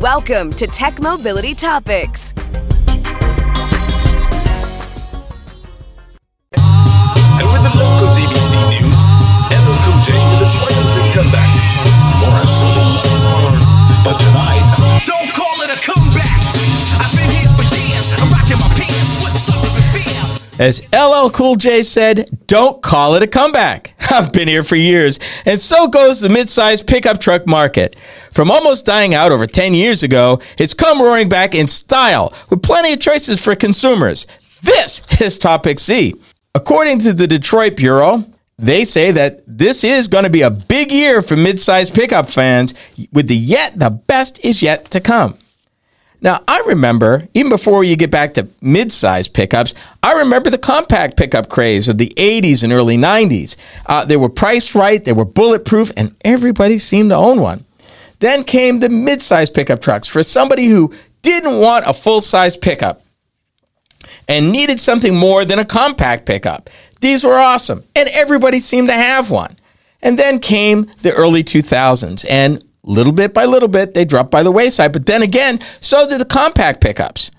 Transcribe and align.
Welcome 0.00 0.54
to 0.54 0.66
Tech 0.66 0.98
Mobility 0.98 1.54
Topics. 1.54 2.32
And 2.32 2.56
with 7.44 7.60
the 7.60 7.72
local 7.76 8.08
DBC 8.16 8.80
news, 8.80 9.02
Cool 9.84 10.00
J 10.00 10.16
with 10.16 10.40
a 10.40 10.50
triumphant 10.56 11.12
comeback. 11.12 11.52
More 12.16 12.32
But 14.02 14.16
tonight, 14.18 14.49
As 20.60 20.82
LL 20.92 21.30
Cool 21.30 21.56
J 21.56 21.82
said, 21.82 22.28
don't 22.46 22.82
call 22.82 23.14
it 23.14 23.22
a 23.22 23.26
comeback. 23.26 23.94
I've 24.10 24.30
been 24.30 24.46
here 24.46 24.62
for 24.62 24.76
years, 24.76 25.18
and 25.46 25.58
so 25.58 25.88
goes 25.88 26.20
the 26.20 26.28
midsize 26.28 26.86
pickup 26.86 27.18
truck 27.18 27.46
market. 27.46 27.96
From 28.30 28.50
almost 28.50 28.84
dying 28.84 29.14
out 29.14 29.32
over 29.32 29.46
10 29.46 29.72
years 29.72 30.02
ago, 30.02 30.38
it's 30.58 30.74
come 30.74 31.00
roaring 31.00 31.30
back 31.30 31.54
in 31.54 31.66
style 31.66 32.34
with 32.50 32.62
plenty 32.62 32.92
of 32.92 33.00
choices 33.00 33.40
for 33.40 33.56
consumers. 33.56 34.26
This 34.62 35.02
is 35.18 35.38
Topic 35.38 35.78
C. 35.78 36.12
According 36.54 36.98
to 37.00 37.14
the 37.14 37.26
Detroit 37.26 37.74
Bureau, 37.76 38.26
they 38.58 38.84
say 38.84 39.12
that 39.12 39.40
this 39.46 39.82
is 39.82 40.08
going 40.08 40.24
to 40.24 40.30
be 40.30 40.42
a 40.42 40.50
big 40.50 40.92
year 40.92 41.22
for 41.22 41.36
midsize 41.36 41.90
pickup 41.90 42.28
fans, 42.28 42.74
with 43.10 43.28
the 43.28 43.36
yet 43.36 43.78
the 43.78 43.88
best 43.88 44.44
is 44.44 44.60
yet 44.60 44.90
to 44.90 45.00
come. 45.00 45.38
Now, 46.22 46.42
I 46.46 46.60
remember, 46.66 47.28
even 47.32 47.48
before 47.48 47.82
you 47.82 47.96
get 47.96 48.10
back 48.10 48.34
to 48.34 48.48
mid-size 48.60 49.26
pickups, 49.26 49.74
I 50.02 50.18
remember 50.18 50.50
the 50.50 50.58
compact 50.58 51.16
pickup 51.16 51.48
craze 51.48 51.88
of 51.88 51.96
the 51.98 52.12
80s 52.16 52.62
and 52.62 52.72
early 52.72 52.98
90s. 52.98 53.56
Uh, 53.86 54.04
they 54.04 54.16
were 54.16 54.28
priced 54.28 54.74
right, 54.74 55.02
they 55.02 55.14
were 55.14 55.24
bulletproof, 55.24 55.90
and 55.96 56.14
everybody 56.22 56.78
seemed 56.78 57.10
to 57.10 57.16
own 57.16 57.40
one. 57.40 57.64
Then 58.18 58.44
came 58.44 58.80
the 58.80 58.90
mid-size 58.90 59.48
pickup 59.48 59.80
trucks 59.80 60.06
for 60.06 60.22
somebody 60.22 60.66
who 60.66 60.92
didn't 61.22 61.58
want 61.58 61.86
a 61.86 61.94
full-size 61.94 62.56
pickup 62.56 63.02
and 64.28 64.52
needed 64.52 64.80
something 64.80 65.16
more 65.16 65.44
than 65.44 65.58
a 65.58 65.64
compact 65.64 66.26
pickup. 66.26 66.68
These 67.00 67.24
were 67.24 67.38
awesome, 67.38 67.82
and 67.96 68.10
everybody 68.10 68.60
seemed 68.60 68.88
to 68.88 68.94
have 68.94 69.30
one. 69.30 69.56
And 70.02 70.18
then 70.18 70.38
came 70.38 70.90
the 71.02 71.12
early 71.12 71.44
2000s, 71.44 72.24
and 72.28 72.62
little 72.82 73.12
bit 73.12 73.34
by 73.34 73.44
little 73.44 73.68
bit, 73.68 73.94
they 73.94 74.04
dropped 74.04 74.30
by 74.30 74.42
the 74.42 74.50
wayside. 74.50 74.92
But 74.92 75.06
then 75.06 75.22
again, 75.22 75.60
so 75.80 76.08
did 76.08 76.20
the 76.20 76.24
compact 76.24 76.80
pickups 76.80 77.30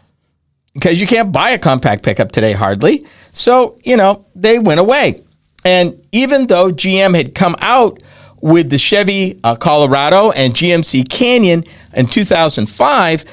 because 0.74 1.02
you 1.02 1.08
can't 1.08 1.32
buy 1.32 1.52
a 1.52 1.60
compact 1.60 2.04
pickup 2.04 2.32
today 2.32 2.54
hardly. 2.54 3.06
So, 3.32 3.78
you 3.84 3.98
know, 3.98 4.26
they 4.36 4.60
went 4.60 4.80
away. 4.80 5.24
And 5.64 6.06
even 6.12 6.48
though 6.48 6.72
GM 6.72 7.16
had 7.16 7.36
come 7.36 7.56
out 7.60 8.02
with 8.42 8.70
the 8.70 8.78
Chevy 8.78 9.40
uh, 9.44 9.56
Colorado 9.56 10.32
and 10.32 10.54
GMC 10.54 11.10
Canyon 11.10 11.64
in 11.94 12.08
2005, 12.08 13.26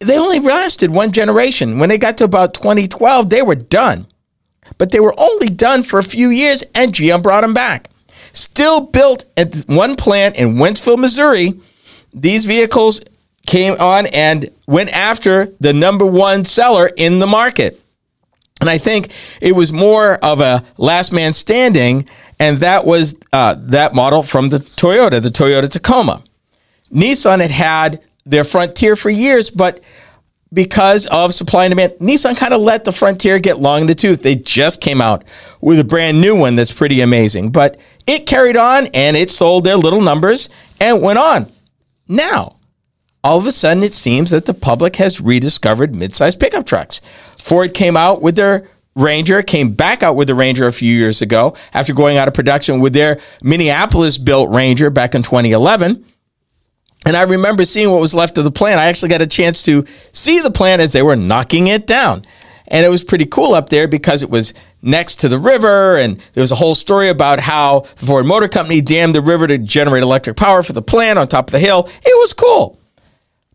they 0.00 0.18
only 0.18 0.38
lasted 0.38 0.90
one 0.90 1.12
generation. 1.12 1.78
When 1.78 1.88
they 1.88 1.98
got 1.98 2.18
to 2.18 2.24
about 2.24 2.54
2012, 2.54 3.30
they 3.30 3.42
were 3.42 3.54
done. 3.54 4.06
But 4.78 4.90
they 4.90 5.00
were 5.00 5.14
only 5.18 5.48
done 5.48 5.82
for 5.82 5.98
a 5.98 6.04
few 6.04 6.28
years, 6.28 6.64
and 6.74 6.92
GM 6.92 7.22
brought 7.22 7.42
them 7.42 7.54
back. 7.54 7.88
Still 8.32 8.80
built 8.80 9.24
at 9.36 9.54
one 9.66 9.96
plant 9.96 10.36
in 10.36 10.54
Wentzville, 10.54 10.98
Missouri, 10.98 11.60
these 12.12 12.44
vehicles 12.44 13.00
came 13.46 13.74
on 13.80 14.06
and 14.06 14.50
went 14.66 14.90
after 14.90 15.46
the 15.60 15.72
number 15.72 16.06
one 16.06 16.44
seller 16.44 16.90
in 16.96 17.18
the 17.18 17.26
market. 17.26 17.80
And 18.60 18.70
I 18.70 18.78
think 18.78 19.10
it 19.40 19.52
was 19.56 19.72
more 19.72 20.14
of 20.24 20.40
a 20.40 20.64
last 20.78 21.12
man 21.12 21.32
standing, 21.32 22.08
and 22.38 22.60
that 22.60 22.84
was 22.84 23.16
uh, 23.32 23.56
that 23.58 23.92
model 23.92 24.22
from 24.22 24.50
the 24.50 24.58
Toyota, 24.58 25.20
the 25.20 25.30
Toyota 25.30 25.68
Tacoma. 25.68 26.22
Nissan 26.92 27.40
had 27.40 27.50
had 27.50 28.02
their 28.24 28.44
Frontier 28.44 28.94
for 28.94 29.10
years, 29.10 29.50
but 29.50 29.80
because 30.52 31.06
of 31.06 31.34
supply 31.34 31.64
and 31.64 31.72
demand, 31.72 31.94
Nissan 31.94 32.36
kind 32.36 32.54
of 32.54 32.60
let 32.60 32.84
the 32.84 32.92
Frontier 32.92 33.38
get 33.38 33.58
long 33.58 33.82
in 33.82 33.86
the 33.88 33.94
tooth. 33.94 34.22
They 34.22 34.36
just 34.36 34.80
came 34.80 35.00
out 35.00 35.24
with 35.60 35.80
a 35.80 35.84
brand 35.84 36.20
new 36.20 36.36
one 36.36 36.54
that's 36.54 36.72
pretty 36.72 37.00
amazing, 37.00 37.50
but 37.50 37.78
it 38.06 38.26
carried 38.26 38.56
on 38.56 38.86
and 38.88 39.16
it 39.16 39.30
sold 39.30 39.64
their 39.64 39.76
little 39.76 40.00
numbers 40.00 40.48
and 40.80 41.02
went 41.02 41.18
on. 41.18 41.46
Now, 42.08 42.56
all 43.24 43.38
of 43.38 43.46
a 43.46 43.52
sudden, 43.52 43.82
it 43.82 43.92
seems 43.92 44.30
that 44.30 44.46
the 44.46 44.54
public 44.54 44.96
has 44.96 45.20
rediscovered 45.20 45.92
midsize 45.92 46.38
pickup 46.38 46.66
trucks. 46.66 47.00
Ford 47.38 47.74
came 47.74 47.96
out 47.96 48.20
with 48.20 48.36
their 48.36 48.68
Ranger, 48.94 49.42
came 49.42 49.72
back 49.72 50.02
out 50.02 50.16
with 50.16 50.28
the 50.28 50.34
Ranger 50.34 50.66
a 50.66 50.72
few 50.72 50.94
years 50.94 51.22
ago 51.22 51.56
after 51.72 51.94
going 51.94 52.18
out 52.18 52.28
of 52.28 52.34
production 52.34 52.80
with 52.80 52.92
their 52.92 53.20
Minneapolis 53.42 54.18
built 54.18 54.50
Ranger 54.50 54.90
back 54.90 55.14
in 55.14 55.22
2011. 55.22 56.04
And 57.06 57.16
I 57.16 57.22
remember 57.22 57.64
seeing 57.64 57.90
what 57.90 58.00
was 58.00 58.14
left 58.14 58.36
of 58.38 58.44
the 58.44 58.52
plant. 58.52 58.80
I 58.80 58.86
actually 58.86 59.08
got 59.08 59.22
a 59.22 59.26
chance 59.26 59.62
to 59.64 59.84
see 60.12 60.40
the 60.40 60.50
plant 60.50 60.82
as 60.82 60.92
they 60.92 61.02
were 61.02 61.16
knocking 61.16 61.68
it 61.68 61.86
down. 61.86 62.24
And 62.68 62.84
it 62.84 62.90
was 62.90 63.02
pretty 63.02 63.26
cool 63.26 63.54
up 63.54 63.70
there 63.70 63.88
because 63.88 64.22
it 64.22 64.30
was 64.30 64.54
next 64.82 65.16
to 65.20 65.28
the 65.28 65.38
river. 65.38 65.96
And 65.96 66.20
there 66.34 66.42
was 66.42 66.52
a 66.52 66.56
whole 66.56 66.74
story 66.74 67.08
about 67.08 67.40
how 67.40 67.80
the 67.80 68.06
Ford 68.06 68.26
Motor 68.26 68.48
Company 68.48 68.80
dammed 68.80 69.14
the 69.14 69.22
river 69.22 69.46
to 69.46 69.58
generate 69.58 70.02
electric 70.02 70.36
power 70.36 70.62
for 70.62 70.72
the 70.72 70.82
plant 70.82 71.18
on 71.18 71.28
top 71.28 71.48
of 71.48 71.52
the 71.52 71.58
hill. 71.58 71.88
It 72.04 72.18
was 72.20 72.32
cool. 72.32 72.78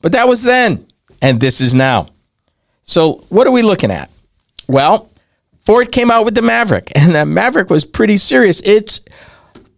But 0.01 0.13
that 0.13 0.27
was 0.27 0.43
then. 0.43 0.87
And 1.21 1.39
this 1.39 1.61
is 1.61 1.73
now. 1.73 2.09
So 2.83 3.25
what 3.29 3.45
are 3.47 3.51
we 3.51 3.61
looking 3.61 3.91
at? 3.91 4.09
Well, 4.67 5.09
Ford 5.65 5.91
came 5.91 6.09
out 6.09 6.23
with 6.23 6.35
the 6.35 6.41
Maverick, 6.41 6.91
and 6.95 7.13
the 7.13 7.25
Maverick 7.25 7.69
was 7.69 7.85
pretty 7.85 8.17
serious. 8.17 8.61
It's 8.61 9.01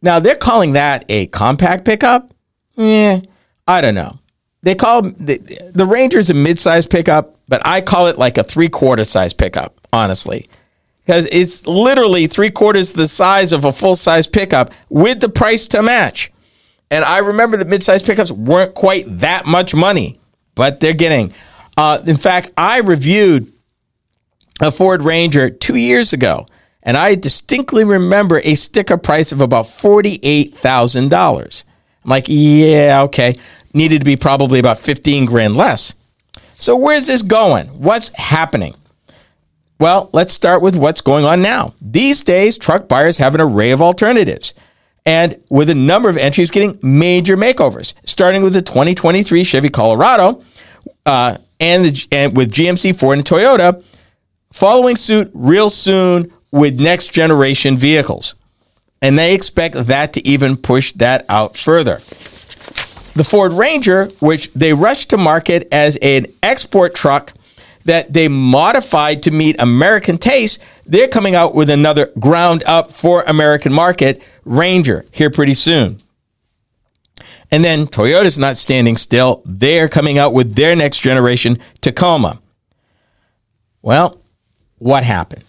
now 0.02 0.20
they're 0.20 0.36
calling 0.36 0.74
that 0.74 1.04
a 1.10 1.28
compact 1.28 1.86
pickup. 1.86 2.34
Yeah, 2.76 3.22
I 3.68 3.82
don't 3.82 3.96
know. 3.96 4.20
They 4.62 4.76
call 4.76 5.04
the, 5.04 5.38
the 5.74 5.86
Ranger's 5.86 6.30
a 6.30 6.34
mid-size 6.34 6.86
pickup, 6.86 7.36
but 7.48 7.66
I 7.66 7.82
call 7.82 8.08
it 8.08 8.18
like 8.18 8.38
a 8.38 8.44
three-quarter 8.44 9.06
size 9.06 9.34
pickup, 9.34 9.80
honestly, 9.94 10.50
because 11.10 11.28
it's 11.32 11.66
literally 11.66 12.28
three 12.28 12.52
quarters 12.52 12.94
the 12.94 13.08
size 13.08 13.52
of 13.52 13.66
a 13.66 13.72
full-size 13.72 14.28
pickup 14.28 14.72
with 14.90 15.22
the 15.22 15.28
price 15.28 15.66
to 15.66 15.82
match. 15.82 16.32
And 16.92 17.04
I 17.04 17.18
remember 17.18 17.58
that 17.58 17.68
mid-size 17.68 18.04
pickups 18.04 18.32
weren't 18.32 18.76
quite 18.76 19.06
that 19.18 19.48
much 19.48 19.74
money, 19.74 20.20
but 20.54 20.80
they're 20.82 20.94
getting. 20.94 21.34
Uh, 21.76 22.00
in 22.06 22.16
fact, 22.16 22.52
I 22.56 22.82
reviewed 22.82 23.52
a 24.62 24.72
Ford 24.72 25.02
Ranger 25.02 25.50
two 25.50 25.78
years 25.78 26.14
ago, 26.14 26.46
and 26.84 26.96
I 26.96 27.16
distinctly 27.16 27.84
remember 27.84 28.40
a 28.44 28.54
sticker 28.54 28.98
price 28.98 29.32
of 29.32 29.42
about 29.42 29.66
$48,000. 29.66 31.64
I'm 32.04 32.10
like, 32.12 32.26
yeah, 32.28 33.02
okay. 33.06 33.36
Needed 33.74 34.02
to 34.02 34.06
be 34.06 34.16
probably 34.16 34.60
about 34.60 34.78
15 34.78 35.26
grand 35.26 35.58
less. 35.58 35.96
So, 36.52 36.78
where's 36.78 37.08
this 37.08 37.24
going? 37.24 37.66
What's 37.70 38.10
happening? 38.10 38.76
Well, 39.80 40.10
let's 40.12 40.34
start 40.34 40.62
with 40.62 40.76
what's 40.76 41.00
going 41.00 41.24
on 41.24 41.42
now. 41.42 41.74
These 41.82 42.24
days, 42.24 42.58
truck 42.58 42.90
buyers 42.90 43.18
have 43.18 43.34
an 43.34 43.40
array 43.40 43.72
of 43.72 43.82
alternatives. 43.82 44.54
And 45.06 45.42
with 45.50 45.70
a 45.70 45.76
number 45.76 46.10
of 46.10 46.18
entries 46.18 46.52
getting 46.52 46.78
major 46.84 47.38
makeovers, 47.38 47.94
starting 48.04 48.44
with 48.44 48.54
the 48.54 48.62
2023 48.62 49.46
Chevy 49.46 49.70
Colorado 49.70 50.44
uh, 51.06 51.38
and, 51.62 51.86
the, 51.86 52.08
and 52.12 52.36
with 52.36 52.52
GMC, 52.52 53.00
Ford, 53.00 53.20
and 53.20 53.26
Toyota, 53.26 53.82
following 54.52 54.98
suit 54.98 55.32
real 55.34 55.70
soon 55.70 56.34
with 56.52 56.80
next 56.80 57.14
generation 57.14 57.78
vehicles. 57.78 58.36
And 59.02 59.18
they 59.18 59.34
expect 59.34 59.76
that 59.88 60.12
to 60.12 60.28
even 60.28 60.58
push 60.58 60.92
that 60.94 61.26
out 61.30 61.56
further. 61.56 62.00
The 63.16 63.26
Ford 63.28 63.54
Ranger, 63.54 64.08
which 64.20 64.52
they 64.54 64.74
rushed 64.74 65.10
to 65.12 65.18
market 65.18 65.70
as 65.72 65.96
an 66.02 66.26
export 66.44 66.96
truck 66.96 67.34
that 67.86 68.14
they 68.14 68.28
modified 68.28 69.24
to 69.24 69.32
meet 69.32 69.56
American 69.60 70.18
tastes, 70.18 70.60
they're 70.86 71.08
coming 71.08 71.36
out 71.36 71.56
with 71.56 71.70
another 71.70 72.12
ground 72.20 72.64
up 72.66 72.92
for 72.92 73.24
American 73.24 73.74
market 73.74 74.22
Ranger 74.46 75.06
here 75.12 75.30
pretty 75.30 75.54
soon. 75.54 76.02
And 77.52 77.64
then 77.64 77.88
Toyota's 77.88 78.38
not 78.38 78.58
standing 78.58 78.98
still. 78.98 79.42
They're 79.46 79.90
coming 79.90 80.18
out 80.18 80.34
with 80.34 80.56
their 80.56 80.76
next 80.76 81.00
generation 81.00 81.58
Tacoma. 81.82 82.40
Well, 83.82 84.22
what 84.78 85.04
happened? 85.04 85.44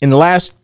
In 0.00 0.10
the 0.10 0.16
last 0.16 0.54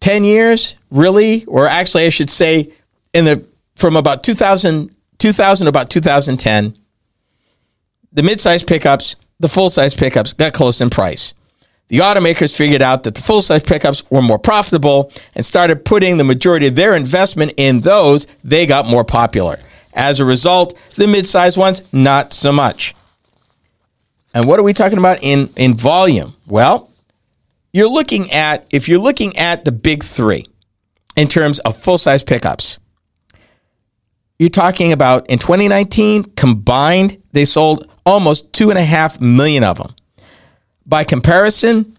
10 0.00 0.24
years, 0.24 0.76
really, 0.90 1.44
or 1.46 1.66
actually, 1.66 2.04
I 2.04 2.10
should 2.10 2.30
say, 2.30 2.72
in 3.12 3.24
the 3.24 3.44
from 3.76 3.96
about 3.96 4.22
2000, 4.22 4.94
2000 5.18 5.66
about 5.66 5.90
2010, 5.90 6.76
the 8.12 8.22
mid-size 8.22 8.62
pickups, 8.62 9.16
the 9.40 9.48
full-size 9.48 9.94
pickups 9.94 10.32
got 10.32 10.52
close 10.52 10.80
in 10.80 10.90
price. 10.90 11.34
The 11.88 11.98
automakers 11.98 12.56
figured 12.56 12.80
out 12.82 13.02
that 13.02 13.14
the 13.14 13.22
full-size 13.22 13.62
pickups 13.64 14.08
were 14.10 14.22
more 14.22 14.38
profitable 14.38 15.12
and 15.34 15.44
started 15.44 15.84
putting 15.84 16.16
the 16.16 16.24
majority 16.24 16.66
of 16.68 16.76
their 16.76 16.94
investment 16.94 17.52
in 17.56 17.80
those. 17.80 18.26
They 18.42 18.66
got 18.66 18.86
more 18.86 19.04
popular. 19.04 19.58
As 19.92 20.20
a 20.20 20.24
result, 20.24 20.76
the 20.96 21.06
mid-size 21.06 21.58
ones 21.58 21.82
not 21.92 22.32
so 22.32 22.50
much. 22.50 22.94
And 24.34 24.46
what 24.46 24.58
are 24.58 24.62
we 24.62 24.72
talking 24.72 24.96
about 24.98 25.18
in 25.22 25.50
in 25.56 25.74
volume? 25.74 26.34
Well, 26.46 26.90
you're 27.74 27.90
looking 27.90 28.30
at 28.32 28.66
if 28.70 28.88
you're 28.88 28.98
looking 28.98 29.36
at 29.36 29.66
the 29.66 29.72
big 29.72 30.02
3 30.02 30.46
in 31.16 31.28
terms 31.28 31.58
of 31.60 31.76
full-size 31.76 32.22
pickups. 32.24 32.78
you're 34.38 34.48
talking 34.50 34.92
about 34.92 35.28
in 35.30 35.38
2019 35.38 36.24
combined, 36.36 37.22
they 37.32 37.44
sold 37.44 37.86
almost 38.04 38.52
two 38.52 38.70
and 38.70 38.78
a 38.78 38.84
half 38.84 39.20
million 39.20 39.64
of 39.64 39.78
them. 39.78 39.94
By 40.86 41.04
comparison, 41.04 41.96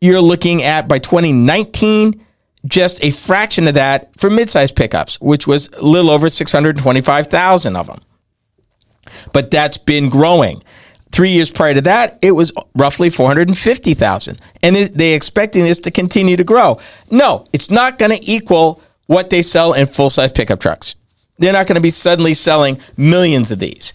you're 0.00 0.20
looking 0.20 0.62
at 0.62 0.88
by 0.88 0.98
2019 0.98 2.24
just 2.66 3.02
a 3.04 3.10
fraction 3.10 3.68
of 3.68 3.74
that 3.74 4.14
for 4.16 4.30
midsize 4.30 4.74
pickups, 4.74 5.20
which 5.20 5.46
was 5.46 5.68
a 5.68 5.84
little 5.84 6.10
over 6.10 6.28
625,000 6.28 7.76
of 7.76 7.86
them. 7.86 8.00
But 9.32 9.50
that's 9.50 9.78
been 9.78 10.08
growing. 10.08 10.62
Three 11.10 11.30
years 11.30 11.50
prior 11.50 11.74
to 11.74 11.80
that, 11.82 12.18
it 12.20 12.32
was 12.32 12.52
roughly 12.74 13.08
450,000. 13.08 14.40
And 14.62 14.76
they 14.76 15.14
expecting 15.14 15.62
this 15.62 15.78
to 15.78 15.90
continue 15.90 16.36
to 16.36 16.44
grow. 16.44 16.80
No, 17.10 17.44
it's 17.52 17.70
not 17.70 17.98
going 17.98 18.10
to 18.10 18.30
equal 18.30 18.82
what 19.06 19.30
they 19.30 19.40
sell 19.40 19.72
in 19.72 19.86
full 19.86 20.10
size 20.10 20.32
pickup 20.32 20.60
trucks. 20.60 20.94
They're 21.38 21.52
not 21.52 21.66
going 21.66 21.76
to 21.76 21.80
be 21.80 21.90
suddenly 21.90 22.34
selling 22.34 22.80
millions 22.96 23.50
of 23.50 23.58
these. 23.58 23.94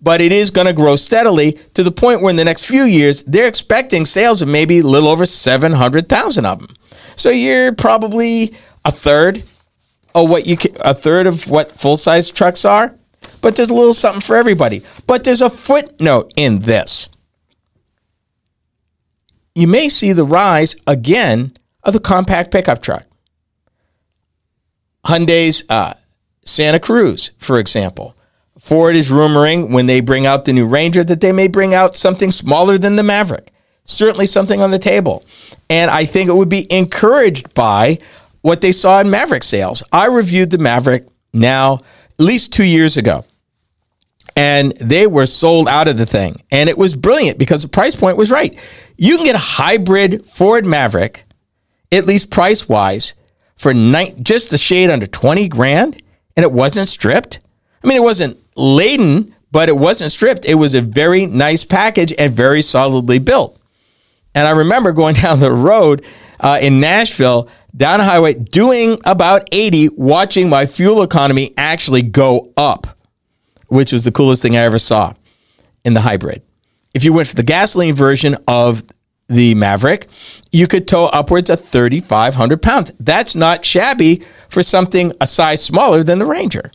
But 0.00 0.20
it 0.20 0.30
is 0.30 0.50
going 0.50 0.66
to 0.66 0.72
grow 0.72 0.96
steadily 0.96 1.52
to 1.74 1.82
the 1.82 1.90
point 1.90 2.22
where 2.22 2.30
in 2.30 2.36
the 2.36 2.44
next 2.44 2.66
few 2.66 2.84
years, 2.84 3.22
they're 3.22 3.48
expecting 3.48 4.06
sales 4.06 4.40
of 4.42 4.48
maybe 4.48 4.78
a 4.78 4.84
little 4.84 5.08
over 5.08 5.26
700,000 5.26 6.46
of 6.46 6.58
them. 6.60 6.76
So 7.16 7.30
you're 7.30 7.72
probably 7.72 8.54
a 8.84 8.92
third 8.92 9.42
of 10.14 10.30
what 10.30 10.46
you 10.46 10.56
can, 10.56 10.76
a 10.80 10.94
third 10.94 11.26
of 11.26 11.48
what 11.48 11.72
full 11.72 11.96
size 11.96 12.30
trucks 12.30 12.64
are. 12.64 12.94
But 13.40 13.56
there's 13.56 13.70
a 13.70 13.74
little 13.74 13.94
something 13.94 14.20
for 14.20 14.36
everybody. 14.36 14.82
But 15.06 15.24
there's 15.24 15.40
a 15.40 15.50
footnote 15.50 16.32
in 16.36 16.60
this. 16.60 17.08
You 19.54 19.66
may 19.66 19.88
see 19.88 20.12
the 20.12 20.24
rise 20.24 20.76
again 20.86 21.56
of 21.82 21.92
the 21.92 22.00
compact 22.00 22.50
pickup 22.52 22.82
truck. 22.82 23.04
Hyundai's 25.04 25.64
uh, 25.68 25.94
Santa 26.44 26.78
Cruz, 26.78 27.32
for 27.38 27.58
example. 27.58 28.14
Ford 28.68 28.96
is 28.96 29.08
rumoring 29.08 29.70
when 29.70 29.86
they 29.86 30.00
bring 30.00 30.26
out 30.26 30.44
the 30.44 30.52
new 30.52 30.66
Ranger 30.66 31.02
that 31.02 31.22
they 31.22 31.32
may 31.32 31.48
bring 31.48 31.72
out 31.72 31.96
something 31.96 32.30
smaller 32.30 32.76
than 32.76 32.96
the 32.96 33.02
Maverick. 33.02 33.50
Certainly 33.86 34.26
something 34.26 34.60
on 34.60 34.72
the 34.72 34.78
table. 34.78 35.24
And 35.70 35.90
I 35.90 36.04
think 36.04 36.28
it 36.28 36.34
would 36.34 36.50
be 36.50 36.70
encouraged 36.70 37.54
by 37.54 37.98
what 38.42 38.60
they 38.60 38.72
saw 38.72 39.00
in 39.00 39.08
Maverick 39.08 39.42
sales. 39.42 39.82
I 39.90 40.04
reviewed 40.04 40.50
the 40.50 40.58
Maverick 40.58 41.08
now 41.32 41.76
at 41.76 42.20
least 42.26 42.52
two 42.52 42.64
years 42.64 42.98
ago. 42.98 43.24
And 44.36 44.72
they 44.72 45.06
were 45.06 45.24
sold 45.24 45.66
out 45.66 45.88
of 45.88 45.96
the 45.96 46.04
thing. 46.04 46.42
And 46.50 46.68
it 46.68 46.76
was 46.76 46.94
brilliant 46.94 47.38
because 47.38 47.62
the 47.62 47.68
price 47.68 47.96
point 47.96 48.18
was 48.18 48.30
right. 48.30 48.54
You 48.98 49.16
can 49.16 49.24
get 49.24 49.34
a 49.34 49.38
hybrid 49.38 50.26
Ford 50.26 50.66
Maverick, 50.66 51.24
at 51.90 52.04
least 52.04 52.30
price 52.30 52.68
wise, 52.68 53.14
for 53.56 53.72
ni- 53.72 54.14
just 54.20 54.52
a 54.52 54.58
shade 54.58 54.90
under 54.90 55.06
20 55.06 55.48
grand, 55.48 56.02
and 56.36 56.44
it 56.44 56.52
wasn't 56.52 56.90
stripped. 56.90 57.40
I 57.82 57.86
mean, 57.86 57.96
it 57.96 58.02
wasn't 58.02 58.38
laden, 58.58 59.34
but 59.50 59.68
it 59.68 59.76
wasn't 59.76 60.12
stripped. 60.12 60.44
It 60.44 60.56
was 60.56 60.74
a 60.74 60.82
very 60.82 61.26
nice 61.26 61.64
package 61.64 62.12
and 62.18 62.34
very 62.34 62.62
solidly 62.62 63.18
built. 63.18 63.58
And 64.34 64.46
I 64.46 64.50
remember 64.50 64.92
going 64.92 65.14
down 65.22 65.40
the 65.40 65.52
road 65.52 66.04
uh, 66.40 66.58
in 66.60 66.80
Nashville, 66.80 67.48
down 67.76 68.00
a 68.00 68.04
highway, 68.04 68.34
doing 68.34 68.98
about 69.04 69.48
80, 69.52 69.90
watching 69.90 70.48
my 70.48 70.66
fuel 70.66 71.02
economy 71.02 71.54
actually 71.56 72.02
go 72.02 72.52
up, 72.56 72.86
which 73.68 73.92
was 73.92 74.04
the 74.04 74.12
coolest 74.12 74.42
thing 74.42 74.56
I 74.56 74.60
ever 74.60 74.78
saw 74.78 75.14
in 75.84 75.94
the 75.94 76.02
hybrid. 76.02 76.42
If 76.94 77.04
you 77.04 77.12
went 77.12 77.28
for 77.28 77.36
the 77.36 77.42
gasoline 77.42 77.94
version 77.94 78.36
of 78.46 78.82
the 79.28 79.54
Maverick, 79.54 80.08
you 80.50 80.66
could 80.66 80.88
tow 80.88 81.06
upwards 81.06 81.50
of 81.50 81.60
3,500 81.60 82.62
pounds. 82.62 82.92
That's 82.98 83.34
not 83.34 83.64
shabby 83.64 84.22
for 84.48 84.62
something 84.62 85.12
a 85.20 85.26
size 85.26 85.62
smaller 85.62 86.02
than 86.02 86.18
the 86.18 86.26
Ranger. 86.26 86.72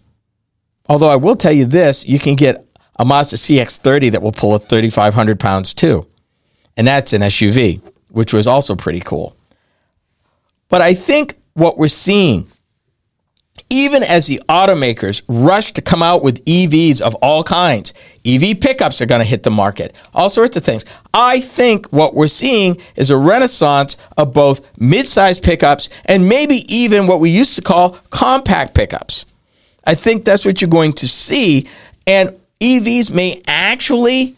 Although 0.87 1.09
I 1.09 1.15
will 1.15 1.35
tell 1.35 1.53
you 1.53 1.65
this, 1.65 2.05
you 2.05 2.19
can 2.19 2.35
get 2.35 2.65
a 2.97 3.05
Mazda 3.05 3.37
CX-30 3.37 4.11
that 4.11 4.21
will 4.21 4.31
pull 4.31 4.53
a 4.53 4.59
3,500 4.59 5.39
pounds 5.39 5.73
too. 5.73 6.07
And 6.75 6.87
that's 6.87 7.13
an 7.13 7.21
SUV, 7.21 7.81
which 8.09 8.33
was 8.33 8.47
also 8.47 8.75
pretty 8.75 8.99
cool. 8.99 9.35
But 10.69 10.81
I 10.81 10.93
think 10.93 11.37
what 11.53 11.77
we're 11.77 11.87
seeing, 11.87 12.49
even 13.69 14.03
as 14.03 14.27
the 14.27 14.41
automakers 14.49 15.21
rush 15.27 15.71
to 15.73 15.81
come 15.81 16.03
out 16.03 16.23
with 16.23 16.43
EVs 16.45 16.99
of 16.99 17.15
all 17.15 17.43
kinds, 17.43 17.93
EV 18.25 18.59
pickups 18.59 18.99
are 18.99 19.05
going 19.05 19.19
to 19.19 19.25
hit 19.25 19.43
the 19.43 19.51
market, 19.51 19.95
all 20.13 20.29
sorts 20.29 20.57
of 20.57 20.63
things. 20.63 20.83
I 21.13 21.39
think 21.39 21.87
what 21.87 22.15
we're 22.15 22.27
seeing 22.27 22.81
is 22.95 23.09
a 23.09 23.17
renaissance 23.17 23.95
of 24.17 24.33
both 24.33 24.61
mid-size 24.79 25.39
pickups 25.39 25.89
and 26.05 26.27
maybe 26.27 26.65
even 26.73 27.07
what 27.07 27.19
we 27.19 27.29
used 27.29 27.55
to 27.55 27.61
call 27.61 27.99
compact 28.09 28.73
pickups. 28.73 29.25
I 29.85 29.95
think 29.95 30.25
that's 30.25 30.45
what 30.45 30.61
you're 30.61 30.69
going 30.69 30.93
to 30.93 31.07
see. 31.07 31.67
And 32.07 32.39
EVs 32.59 33.11
may 33.11 33.41
actually 33.47 34.35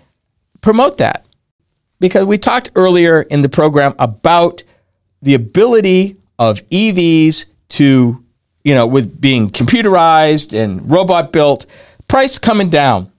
promote 0.62 0.98
that 0.98 1.26
because 2.00 2.26
we 2.26 2.38
talked 2.38 2.72
earlier 2.76 3.22
in 3.22 3.42
the 3.42 3.50
program 3.50 3.94
about 4.00 4.64
the 5.22 5.34
ability 5.34 6.18
of 6.38 6.68
EVs 6.70 7.46
to, 7.70 8.24
you 8.64 8.76
know, 8.76 8.88
with 8.88 9.20
being 9.20 9.50
computerized 9.50 10.58
and 10.58 10.90
robot 10.90 11.32
built, 11.32 11.66
price 12.08 12.38
coming 12.38 12.70
down. 12.70 13.12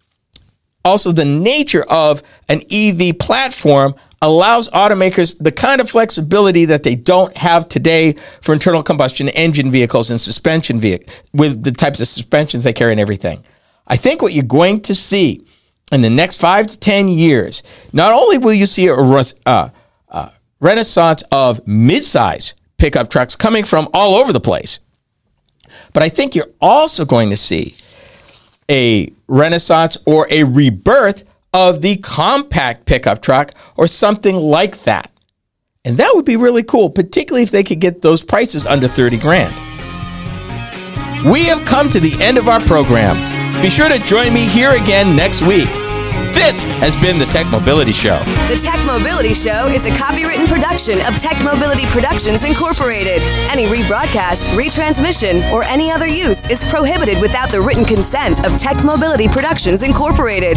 Also, 0.86 1.10
the 1.10 1.24
nature 1.24 1.82
of 1.88 2.22
an 2.48 2.62
EV 2.70 3.18
platform 3.18 3.92
allows 4.22 4.68
automakers 4.68 5.36
the 5.42 5.50
kind 5.50 5.80
of 5.80 5.90
flexibility 5.90 6.64
that 6.64 6.84
they 6.84 6.94
don't 6.94 7.36
have 7.36 7.68
today 7.68 8.14
for 8.40 8.52
internal 8.52 8.84
combustion 8.84 9.28
engine 9.30 9.72
vehicles 9.72 10.12
and 10.12 10.20
suspension 10.20 10.78
vehicles 10.78 11.10
with 11.32 11.64
the 11.64 11.72
types 11.72 12.00
of 12.00 12.06
suspensions 12.06 12.62
they 12.62 12.72
carry 12.72 12.92
and 12.92 13.00
everything. 13.00 13.42
I 13.88 13.96
think 13.96 14.22
what 14.22 14.32
you're 14.32 14.44
going 14.44 14.80
to 14.82 14.94
see 14.94 15.44
in 15.90 16.02
the 16.02 16.10
next 16.10 16.36
five 16.36 16.68
to 16.68 16.78
10 16.78 17.08
years, 17.08 17.64
not 17.92 18.12
only 18.12 18.38
will 18.38 18.54
you 18.54 18.66
see 18.66 18.86
a 18.86 18.94
uh, 18.94 19.70
uh, 20.08 20.28
renaissance 20.60 21.24
of 21.32 21.64
midsize 21.64 22.54
pickup 22.78 23.10
trucks 23.10 23.34
coming 23.34 23.64
from 23.64 23.88
all 23.92 24.14
over 24.14 24.32
the 24.32 24.38
place, 24.38 24.78
but 25.92 26.04
I 26.04 26.10
think 26.10 26.36
you're 26.36 26.52
also 26.60 27.04
going 27.04 27.30
to 27.30 27.36
see 27.36 27.74
a 28.70 29.12
renaissance 29.28 29.96
or 30.06 30.26
a 30.30 30.44
rebirth 30.44 31.24
of 31.52 31.80
the 31.80 31.96
compact 31.96 32.86
pickup 32.86 33.22
truck 33.22 33.52
or 33.76 33.86
something 33.86 34.36
like 34.36 34.84
that. 34.84 35.10
And 35.84 35.98
that 35.98 36.12
would 36.14 36.24
be 36.24 36.36
really 36.36 36.62
cool, 36.62 36.90
particularly 36.90 37.44
if 37.44 37.50
they 37.50 37.62
could 37.62 37.80
get 37.80 38.02
those 38.02 38.22
prices 38.22 38.66
under 38.66 38.88
30 38.88 39.18
grand. 39.18 39.54
We 41.24 41.44
have 41.44 41.64
come 41.64 41.88
to 41.90 42.00
the 42.00 42.16
end 42.20 42.38
of 42.38 42.48
our 42.48 42.60
program. 42.60 43.16
Be 43.62 43.70
sure 43.70 43.88
to 43.88 43.98
join 44.00 44.34
me 44.34 44.46
here 44.46 44.73
again 44.73 45.16
next 45.16 45.42
week. 45.42 45.68
This 46.32 46.62
has 46.80 46.94
been 46.96 47.18
the 47.18 47.26
Tech 47.26 47.46
Mobility 47.50 47.92
Show. 47.92 48.18
The 48.49 48.61
Tech 48.62 48.85
Mobility 48.87 49.35
Show 49.35 49.66
is 49.68 49.85
a 49.87 49.90
copywritten 49.90 50.46
production 50.46 51.00
of 51.06 51.18
Tech 51.18 51.42
Mobility 51.42 51.87
Productions 51.87 52.44
Incorporated. 52.44 53.23
Any 53.50 53.66
rebroadcast, 53.66 54.54
retransmission, 54.56 55.50
or 55.52 55.64
any 55.64 55.90
other 55.90 56.06
use 56.06 56.49
is 56.49 56.64
prohibited 56.66 57.20
without 57.20 57.50
the 57.50 57.61
written 57.61 57.85
consent 57.85 58.44
of 58.46 58.56
Tech 58.58 58.85
Mobility 58.85 59.28
Productions 59.28 59.82
Incorporated. 59.82 60.56